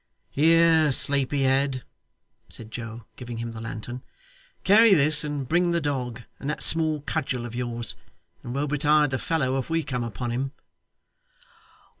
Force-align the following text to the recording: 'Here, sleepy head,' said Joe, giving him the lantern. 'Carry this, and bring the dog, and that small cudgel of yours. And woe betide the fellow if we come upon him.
'Here, 0.31 0.91
sleepy 0.91 1.43
head,' 1.43 1.83
said 2.49 2.71
Joe, 2.71 3.05
giving 3.17 3.37
him 3.37 3.51
the 3.51 3.61
lantern. 3.61 4.01
'Carry 4.63 4.95
this, 4.95 5.23
and 5.23 5.47
bring 5.47 5.73
the 5.73 5.79
dog, 5.79 6.23
and 6.39 6.49
that 6.49 6.63
small 6.63 7.01
cudgel 7.01 7.45
of 7.45 7.53
yours. 7.53 7.93
And 8.41 8.55
woe 8.55 8.65
betide 8.65 9.11
the 9.11 9.19
fellow 9.19 9.59
if 9.59 9.69
we 9.69 9.83
come 9.83 10.03
upon 10.03 10.31
him. 10.31 10.53